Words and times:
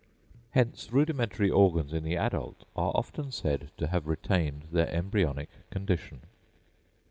Hence 0.49 0.91
rudimentary 0.91 1.51
organs 1.51 1.93
in 1.93 2.03
the 2.03 2.17
adult 2.17 2.65
are 2.75 2.91
often 2.95 3.31
said 3.31 3.69
to 3.77 3.85
have 3.85 4.07
retained 4.07 4.63
their 4.71 4.89
embryonic 4.89 5.49
condition. 5.69 6.21